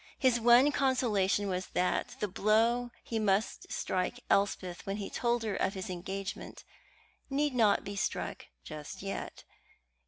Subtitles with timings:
[0.17, 5.53] His one consolation was that the blow he must strike Elspeth when he told her
[5.55, 6.63] of his engagement
[7.29, 9.43] need not be struck just yet.